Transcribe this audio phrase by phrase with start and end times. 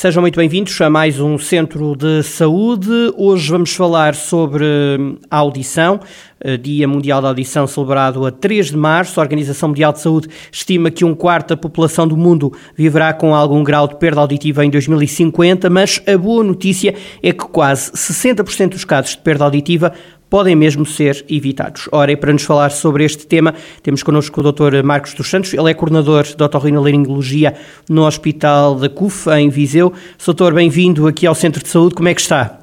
[0.00, 2.88] Sejam muito bem-vindos a mais um Centro de Saúde.
[3.18, 4.64] Hoje vamos falar sobre
[5.30, 6.00] a audição,
[6.62, 9.20] Dia Mundial da Audição celebrado a 3 de março.
[9.20, 13.34] A Organização Mundial de Saúde estima que um quarto da população do mundo viverá com
[13.34, 18.70] algum grau de perda auditiva em 2050, mas a boa notícia é que quase 60%
[18.70, 19.92] dos casos de perda auditiva
[20.30, 21.88] podem mesmo ser evitados.
[21.90, 23.52] Ora, e para nos falar sobre este tema,
[23.82, 24.82] temos connosco o Dr.
[24.84, 27.54] Marcos dos Santos, ele é coordenador de otorrinolaringologia
[27.88, 29.92] no Hospital da CUF, em Viseu.
[30.24, 32.60] Doutor, bem-vindo aqui ao Centro de Saúde, como é que está?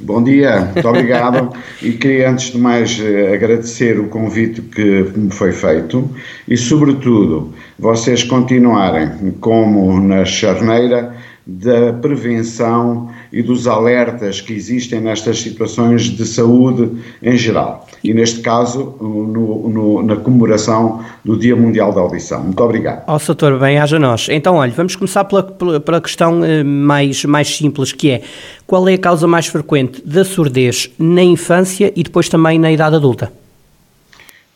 [0.00, 1.50] Bom dia, muito obrigado
[1.80, 6.10] e queria antes de mais eh, agradecer o convite que me foi feito
[6.48, 11.14] e sobretudo vocês continuarem como na charneira
[11.46, 16.88] da prevenção e dos alertas que existem nestas situações de saúde
[17.20, 17.86] em geral.
[18.02, 22.44] E neste caso, no, no, na comemoração do Dia Mundial da Audição.
[22.44, 23.02] Muito obrigado.
[23.08, 24.28] Ó, oh, Soutor, bem, haja nós.
[24.30, 28.22] Então, olha, vamos começar pela, pela questão eh, mais, mais simples, que é
[28.66, 32.94] qual é a causa mais frequente da surdez na infância e depois também na idade
[32.94, 33.32] adulta?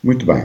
[0.03, 0.45] Muito bem.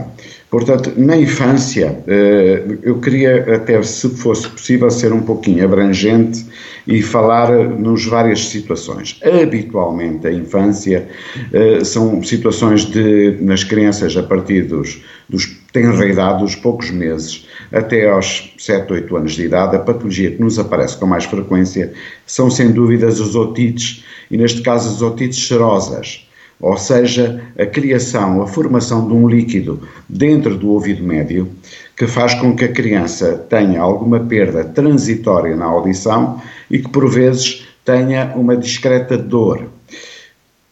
[0.50, 6.44] Portanto, na infância, eh, eu queria até, se fosse possível, ser um pouquinho abrangente
[6.88, 9.20] e falar nos várias situações.
[9.22, 11.08] Habitualmente, a infância
[11.52, 17.46] eh, são situações de, nas crianças a partir dos, dos tenra idade, dos poucos meses,
[17.72, 21.92] até aos 7, 8 anos de idade, a patologia que nos aparece com mais frequência
[22.26, 26.24] são, sem dúvidas, as otites, e neste caso as otites serosas
[26.64, 31.46] ou seja, a criação, a formação de um líquido dentro do ouvido médio
[31.94, 37.06] que faz com que a criança tenha alguma perda transitória na audição e que por
[37.10, 39.66] vezes tenha uma discreta dor.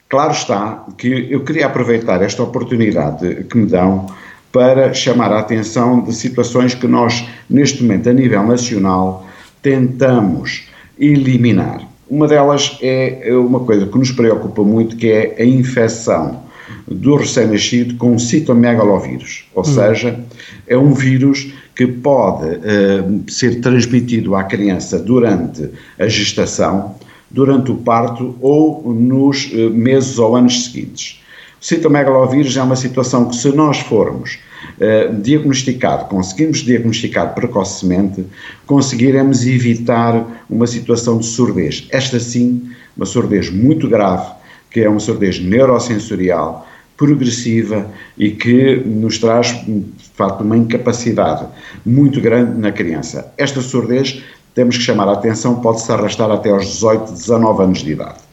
[0.08, 4.06] Claro está que eu queria aproveitar esta oportunidade que me dão
[4.50, 9.26] para chamar a atenção de situações que nós, neste momento, a nível nacional,
[9.60, 11.91] tentamos eliminar.
[12.12, 16.43] Uma delas é uma coisa que nos preocupa muito, que é a infecção
[16.87, 19.65] do recém-nascido com citomegalovírus, ou hum.
[19.65, 20.21] seja,
[20.69, 26.97] é um vírus que pode uh, ser transmitido à criança durante a gestação,
[27.31, 31.19] durante o parto ou nos uh, meses ou anos seguintes.
[31.59, 34.39] O citomegalovírus é uma situação que, se nós formos
[34.78, 38.25] uh, diagnosticado, conseguimos diagnosticar precocemente,
[38.67, 41.87] conseguiremos evitar uma situação de surdez.
[41.91, 44.33] Esta sim, uma surdez muito grave,
[44.71, 49.84] que é uma surdez neurosensorial, progressiva e que nos traz, de
[50.15, 51.47] facto, uma incapacidade
[51.84, 53.33] muito grande na criança.
[53.37, 54.23] Esta surdez,
[54.55, 58.31] temos que chamar a atenção, pode-se arrastar até aos 18, 19 anos de idade.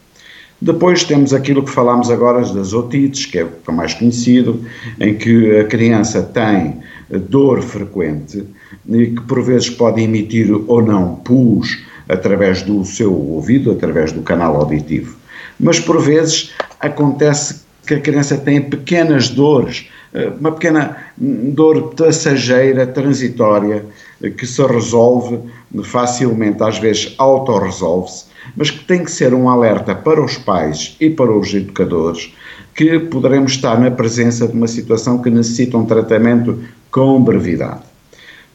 [0.61, 4.61] Depois temos aquilo que falámos agora das otites, que é o mais conhecido,
[4.99, 6.77] em que a criança tem
[7.29, 8.43] dor frequente
[8.87, 14.21] e que por vezes pode emitir ou não pus através do seu ouvido, através do
[14.21, 15.15] canal auditivo.
[15.59, 19.87] Mas por vezes acontece que a criança tem pequenas dores,
[20.39, 23.85] uma pequena dor passageira, transitória,
[24.37, 25.39] que se resolve
[25.83, 28.25] facilmente, às vezes autorresolve-se,
[28.55, 32.33] mas que tem que ser um alerta para os pais e para os educadores
[32.79, 37.81] que poderemos estar na presença de uma situação que necessita um tratamento com brevidade.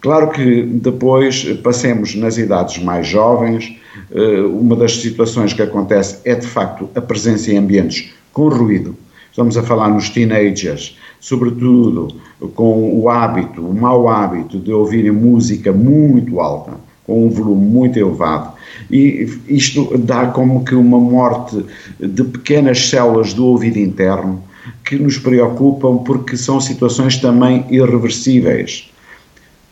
[0.00, 3.76] Claro que depois passemos nas idades mais jovens,
[4.10, 8.97] eh, uma das situações que acontece é de facto a presença em ambientes com ruído.
[9.31, 12.09] Estamos a falar nos teenagers, sobretudo
[12.55, 16.73] com o hábito, o mau hábito de ouvirem música muito alta,
[17.07, 18.53] com um volume muito elevado,
[18.91, 21.65] e isto dá como que uma morte
[21.99, 24.43] de pequenas células do ouvido interno
[24.85, 28.91] que nos preocupam porque são situações também irreversíveis.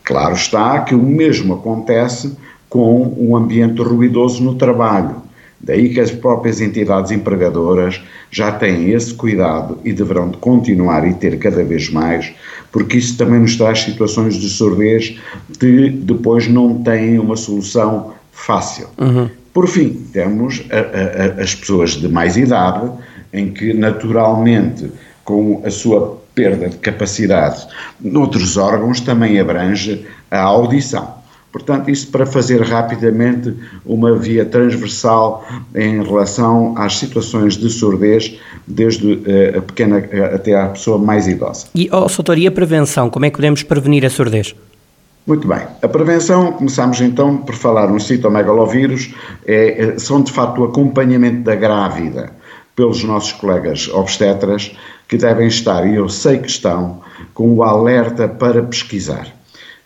[0.05, 2.34] Claro está que o mesmo acontece
[2.70, 5.16] com um ambiente ruidoso no trabalho.
[5.62, 11.14] Daí que as próprias entidades empregadoras já têm esse cuidado e deverão de continuar e
[11.14, 12.32] ter cada vez mais,
[12.72, 15.16] porque isso também nos traz situações de surdez
[15.60, 18.88] que depois não têm uma solução fácil.
[18.98, 19.30] Uhum.
[19.52, 22.90] Por fim, temos a, a, as pessoas de mais idade,
[23.32, 24.90] em que naturalmente,
[25.24, 27.66] com a sua perda de capacidade
[28.00, 31.21] noutros órgãos, também abrange a audição.
[31.52, 33.54] Portanto, isso para fazer rapidamente
[33.84, 39.99] uma via transversal em relação às situações de surdez, desde uh, a pequena
[40.34, 41.66] até à pessoa mais idosa.
[41.75, 43.10] E, oh, doutor, e a prevenção?
[43.10, 44.54] Como é que podemos prevenir a surdez?
[45.26, 45.60] Muito bem.
[45.81, 49.14] A prevenção, começamos então por falar no citomegalovírus,
[49.46, 52.32] é, é, são de facto o acompanhamento da grávida
[52.75, 54.75] pelos nossos colegas obstetras
[55.06, 57.02] que devem estar, e eu sei que estão,
[57.34, 59.28] com o alerta para pesquisar.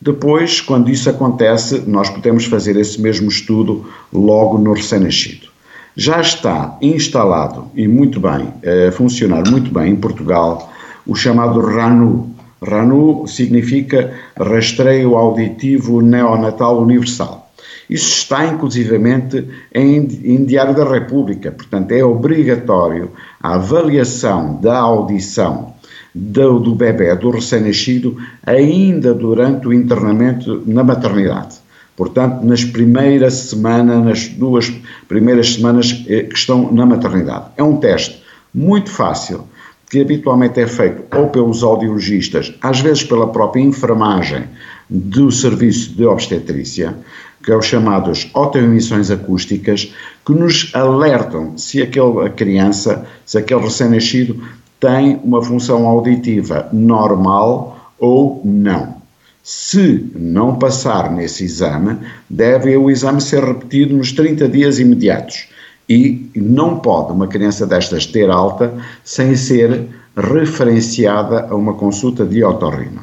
[0.01, 5.49] Depois, quando isso acontece, nós podemos fazer esse mesmo estudo logo no recém-nascido.
[5.97, 8.53] Já está instalado e muito bem,
[8.87, 10.71] a funcionar muito bem em Portugal,
[11.07, 12.35] o chamado RANU.
[12.63, 17.51] RANU significa Rastreio Auditivo Neonatal Universal.
[17.89, 25.76] Isso está inclusivamente em, em Diário da República, portanto é obrigatório a avaliação da audição
[26.17, 28.17] do, do bebê, do recém-nascido,
[28.47, 31.57] ainda durante o internamento na maternidade.
[31.95, 34.73] Portanto, nas primeiras semanas, nas duas
[35.07, 37.47] primeiras semanas eh, que estão na maternidade.
[37.57, 38.23] É um teste
[38.53, 39.45] muito fácil,
[39.91, 44.45] que habitualmente é feito ou pelos audiologistas, às vezes pela própria enfermagem
[44.89, 46.97] do serviço de obstetrícia,
[47.43, 54.43] que é os chamados autoemissões acústicas, que nos alertam se aquela criança, se aquele recém-nascido
[54.81, 58.97] tem uma função auditiva normal ou não.
[59.43, 65.49] Se não passar nesse exame, deve o exame ser repetido nos 30 dias imediatos.
[65.89, 68.75] E não pode uma criança destas ter alta
[69.05, 69.87] sem ser
[70.17, 73.03] referenciada a uma consulta de otorrino.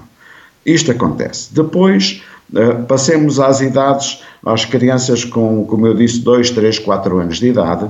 [0.65, 1.53] Isto acontece.
[1.53, 2.21] Depois,
[2.53, 7.47] eh, passemos às idades, às crianças com, como eu disse, 2, 3, 4 anos de
[7.47, 7.89] idade,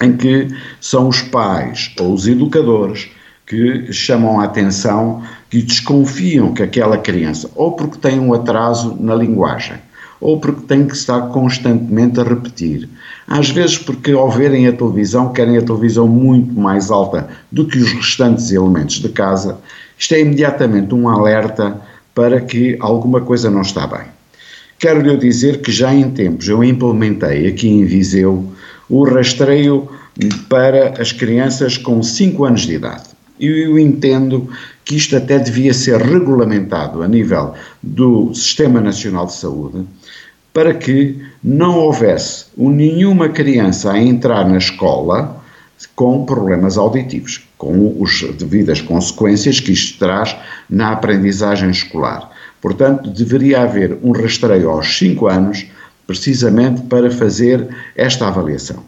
[0.00, 0.48] em que
[0.80, 3.08] são os pais ou os educadores
[3.46, 9.14] que chamam a atenção, que desconfiam que aquela criança, ou porque tem um atraso na
[9.14, 9.78] linguagem,
[10.20, 12.88] ou porque tem que estar constantemente a repetir.
[13.26, 17.78] Às vezes, porque ao verem a televisão, querem a televisão muito mais alta do que
[17.78, 19.58] os restantes elementos de casa.
[19.98, 21.80] Isto é imediatamente um alerta
[22.14, 24.06] para que alguma coisa não está bem.
[24.78, 28.52] Quero-lhe dizer que já em tempos eu implementei aqui em Viseu
[28.88, 29.88] o rastreio
[30.48, 33.04] para as crianças com 5 anos de idade.
[33.38, 34.48] Eu entendo
[34.84, 39.84] que isto até devia ser regulamentado a nível do Sistema Nacional de Saúde,
[40.52, 45.38] para que não houvesse nenhuma criança a entrar na escola
[45.94, 50.34] com problemas auditivos, com as devidas consequências que isto traz
[50.68, 52.30] na aprendizagem escolar.
[52.60, 55.66] Portanto, deveria haver um rastreio aos 5 anos,
[56.08, 58.82] precisamente para fazer esta avaliação.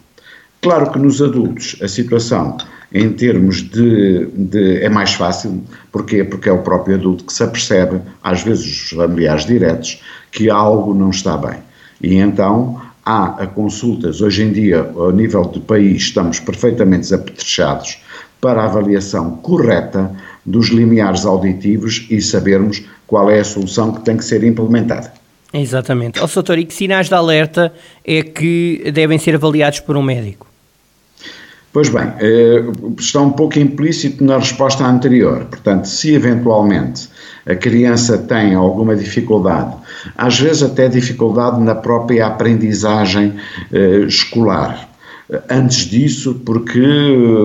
[0.62, 2.56] Claro que nos adultos a situação
[2.93, 5.62] em termos de, de, é mais fácil,
[5.93, 6.25] porquê?
[6.25, 10.02] Porque é o próprio adulto que se apercebe, às vezes os familiares diretos,
[10.32, 11.58] que algo não está bem.
[12.02, 17.99] E então há consultas, hoje em dia, a nível do país, estamos perfeitamente apetrechados
[18.40, 20.11] para a avaliação correta
[20.44, 25.19] dos limiares auditivos e sabermos qual é a solução que tem que ser implementada.
[25.52, 26.20] Exatamente.
[26.20, 27.73] Ó, doutor, e que sinais de alerta
[28.05, 30.47] é que devem ser avaliados por um médico?
[31.73, 32.64] Pois bem, eh,
[32.99, 35.44] está um pouco implícito na resposta anterior.
[35.44, 37.08] Portanto, se eventualmente
[37.47, 39.76] a criança tem alguma dificuldade,
[40.17, 43.35] às vezes até dificuldade na própria aprendizagem
[43.73, 44.91] eh, escolar,
[45.49, 46.81] Antes disso, porque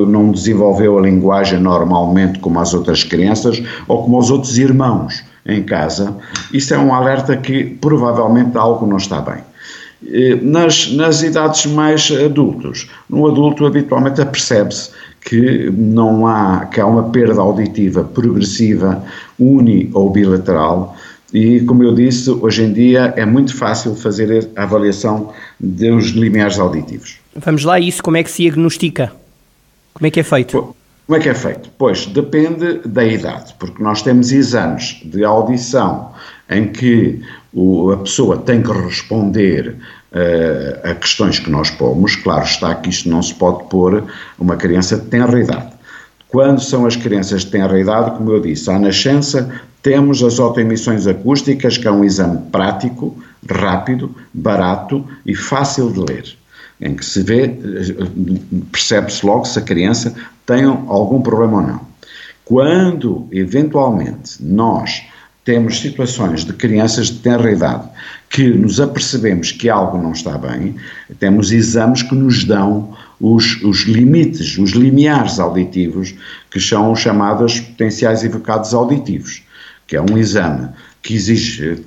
[0.07, 5.63] não desenvolveu a linguagem normalmente como as outras crianças ou como os outros irmãos em
[5.63, 6.15] casa,
[6.51, 9.44] isso é um alerta que provavelmente algo não está bem.
[10.07, 16.85] Eh, nas, nas idades mais adultos, no adulto habitualmente apercebe-se que não há, que há
[16.85, 19.04] uma perda auditiva progressiva,
[19.40, 20.95] uni ou bilateral,
[21.33, 26.59] e como eu disse, hoje em dia é muito fácil fazer a avaliação dos limiares
[26.59, 27.18] auditivos.
[27.35, 29.11] Vamos lá, isso como é que se diagnostica?
[29.94, 30.75] Como é que é feito?
[31.06, 31.69] Como é que é feito?
[31.78, 36.12] Pois depende da idade, porque nós temos exames de audição
[36.50, 37.21] em que
[37.54, 39.76] o, a pessoa tem que responder
[40.12, 42.16] uh, a questões que nós pomos.
[42.16, 44.04] Claro está que isto não se pode pôr
[44.40, 45.74] uma criança de tenra idade.
[46.28, 49.50] Quando são as crianças de tenra idade, como eu disse, à nascença
[49.83, 53.16] temos as autoemissões acústicas, que é um exame prático,
[53.47, 56.35] rápido, barato e fácil de ler,
[56.80, 57.48] em que se vê,
[58.72, 60.14] percebe-se logo se a criança
[60.46, 61.82] tem algum problema ou não.
[62.44, 65.04] Quando, eventualmente, nós
[65.44, 67.88] temos situações de crianças de tenra idade
[68.30, 70.76] que nos apercebemos que algo não está bem,
[71.20, 76.16] temos exames que nos dão os, os limites, os limiares auditivos,
[76.52, 79.44] que são chamados potenciais evocados auditivos,
[79.88, 80.70] que é um exame
[81.06, 81.83] que exige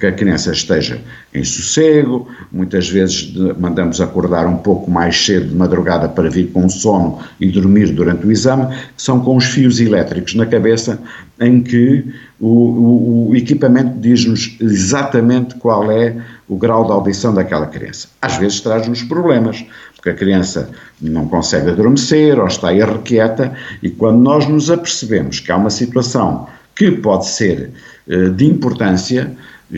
[0.00, 1.00] que a criança esteja
[1.32, 6.68] em sossego, muitas vezes mandamos acordar um pouco mais cedo de madrugada para vir com
[6.68, 11.00] sono e dormir durante o exame, são com os fios elétricos na cabeça,
[11.40, 16.16] em que o, o, o equipamento diz-nos exatamente qual é
[16.48, 18.08] o grau de audição daquela criança.
[18.20, 19.64] Às vezes traz-nos problemas,
[19.94, 25.52] porque a criança não consegue adormecer ou está irrequieta, e quando nós nos apercebemos que
[25.52, 26.48] há uma situação
[26.80, 27.70] que pode ser
[28.08, 29.30] eh, de importância,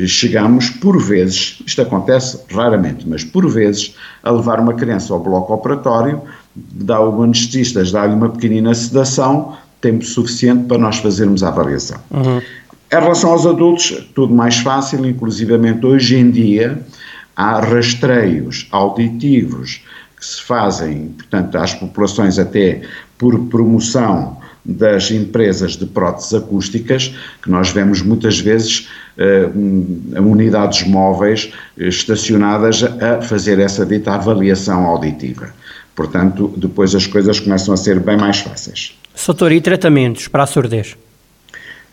[0.06, 5.52] chegamos por vezes, isto acontece raramente, mas por vezes, a levar uma criança ao bloco
[5.52, 6.22] operatório,
[6.54, 11.98] dá o anestesista, dá-lhe uma pequenina sedação, tempo suficiente para nós fazermos a avaliação.
[12.12, 12.38] Uhum.
[12.38, 16.86] Em relação aos adultos, tudo mais fácil, inclusivamente hoje em dia
[17.34, 19.82] há rastreios auditivos
[20.16, 22.82] que se fazem, portanto, às populações até
[23.18, 28.88] por promoção das empresas de próteses acústicas, que nós vemos muitas vezes
[29.18, 35.52] uh, unidades móveis estacionadas a fazer essa dita avaliação auditiva.
[35.96, 38.96] Portanto, depois as coisas começam a ser bem mais fáceis.
[39.14, 40.96] Soutor, e tratamentos para a surdez?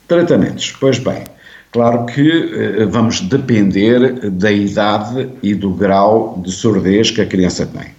[0.08, 1.24] Tratamentos, pois bem,
[1.72, 7.66] claro que uh, vamos depender da idade e do grau de surdez que a criança
[7.66, 7.99] tem.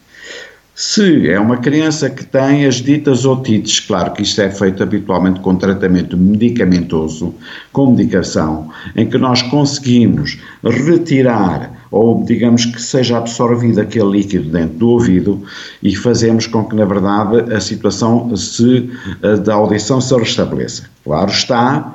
[0.83, 5.39] Se é uma criança que tem as ditas otites, claro que isto é feito habitualmente
[5.41, 7.35] com tratamento medicamentoso,
[7.71, 14.79] com medicação, em que nós conseguimos retirar ou digamos que seja absorvido aquele líquido dentro
[14.79, 15.43] do ouvido
[15.83, 18.89] e fazemos com que na verdade a situação se,
[19.45, 20.85] da audição se restabeleça.
[21.05, 21.95] Claro está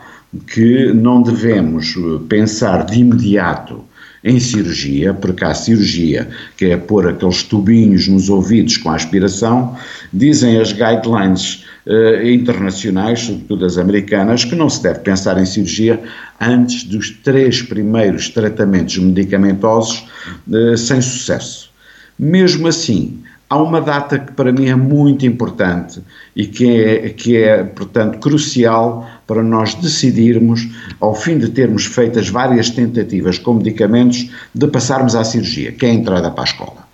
[0.53, 1.95] que não devemos
[2.29, 3.83] pensar de imediato
[4.25, 6.27] em cirurgia, porque há cirurgia
[6.57, 9.77] que é pôr aqueles tubinhos nos ouvidos com aspiração,
[10.11, 16.01] dizem as guidelines eh, internacionais, sobretudo as americanas, que não se deve pensar em cirurgia
[16.41, 20.07] antes dos três primeiros tratamentos medicamentosos
[20.51, 21.69] eh, sem sucesso.
[22.17, 26.01] Mesmo assim, há uma data que para mim é muito importante
[26.35, 30.67] e que é, que é, portanto, crucial para nós decidirmos,
[30.99, 35.85] ao fim de termos feito as várias tentativas com medicamentos, de passarmos à cirurgia, que
[35.85, 36.85] é a entrada para a escola.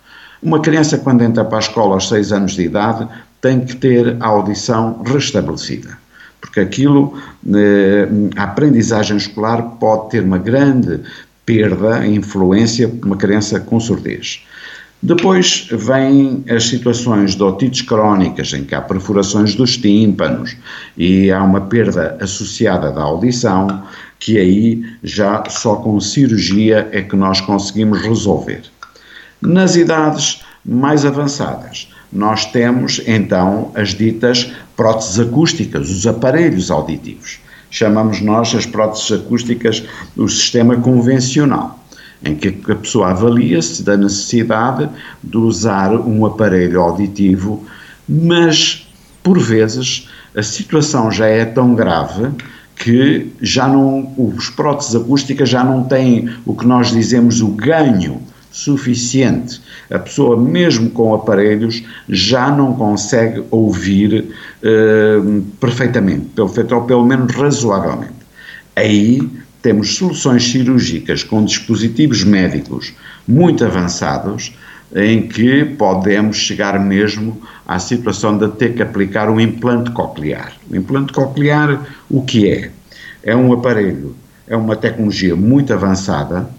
[0.42, 3.06] Uma criança, quando entra para a escola aos 6 anos de idade,
[3.40, 5.98] tem que ter a audição restabelecida.
[6.40, 7.14] Porque aquilo,
[7.54, 11.00] eh, a aprendizagem escolar pode ter uma grande
[11.46, 14.44] perda, influência, uma criança com surdez.
[15.04, 20.56] Depois vêm as situações de otites crónicas, em que há perfurações dos tímpanos
[20.96, 23.82] e há uma perda associada da audição,
[24.20, 28.62] que aí já só com cirurgia é que nós conseguimos resolver.
[29.40, 37.40] Nas idades mais avançadas, nós temos então as ditas próteses acústicas, os aparelhos auditivos.
[37.72, 39.82] Chamamos nós as próteses acústicas
[40.16, 41.81] o sistema convencional
[42.24, 44.88] em que a pessoa avalia-se da necessidade
[45.22, 47.64] de usar um aparelho auditivo,
[48.08, 48.86] mas
[49.22, 52.30] por vezes a situação já é tão grave
[52.76, 58.20] que já não os próteses acústicas já não têm o que nós dizemos o ganho
[58.50, 59.60] suficiente.
[59.90, 66.48] A pessoa, mesmo com aparelhos, já não consegue ouvir uh, perfeitamente, ou
[66.82, 68.12] pelo menos razoavelmente.
[68.76, 69.20] Aí
[69.62, 72.92] temos soluções cirúrgicas com dispositivos médicos
[73.26, 74.52] muito avançados,
[74.94, 80.52] em que podemos chegar mesmo à situação de ter que aplicar um implante coclear.
[80.68, 82.70] O implante coclear, o que é?
[83.22, 84.14] É um aparelho,
[84.46, 86.50] é uma tecnologia muito avançada,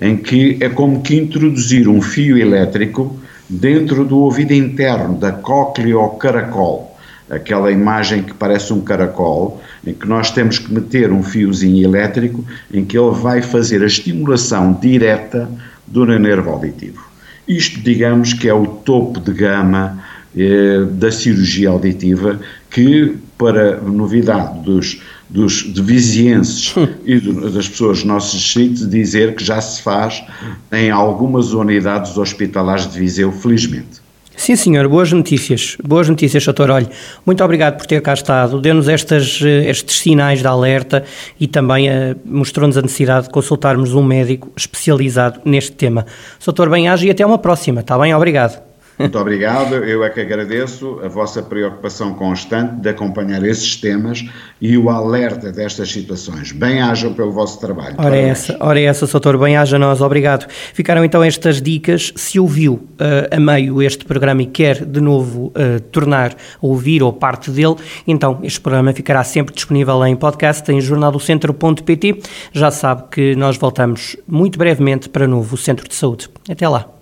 [0.00, 5.98] em que é como que introduzir um fio elétrico dentro do ouvido interno da cóclea
[5.98, 6.91] ou caracol,
[7.30, 12.44] aquela imagem que parece um caracol, em que nós temos que meter um fiozinho elétrico
[12.72, 15.48] em que ele vai fazer a estimulação direta
[15.86, 17.04] do nervo auditivo.
[17.46, 20.02] Isto, digamos, que é o topo de gama
[20.36, 26.74] eh, da cirurgia auditiva, que, para novidade dos, dos de vizienses
[27.04, 30.22] e do, das pessoas do nosso distrito, dizer que já se faz
[30.70, 34.00] em algumas unidades hospitalares de Viseu, felizmente.
[34.36, 35.76] Sim, senhor, boas notícias.
[35.84, 36.70] Boas notícias, doutor.
[36.70, 36.88] Olha,
[37.24, 38.60] muito obrigado por ter cá estado.
[38.60, 41.04] Deu-nos eh, estes sinais de alerta
[41.38, 46.06] e também uh, mostrou-nos a necessidade de consultarmos um médico especializado neste tema.
[46.44, 48.14] Doutor, bem-aja e até uma próxima, está bem?
[48.14, 48.71] Obrigado.
[48.98, 54.24] Muito obrigado, eu é que agradeço a vossa preocupação constante de acompanhar esses temas
[54.60, 56.52] e o alerta destas situações.
[56.52, 57.96] Bem-ajam pelo vosso trabalho.
[57.98, 60.46] Ora é essa, ora é essa, Soutor, bem-aja nós, obrigado.
[60.72, 65.46] Ficaram então estas dicas, se ouviu uh, a meio este programa e quer de novo
[65.46, 70.70] uh, tornar a ouvir ou parte dele, então este programa ficará sempre disponível em podcast
[70.70, 72.20] em jornaldocentro.pt.
[72.52, 76.28] Já sabe que nós voltamos muito brevemente para novo Centro de Saúde.
[76.48, 77.01] Até lá.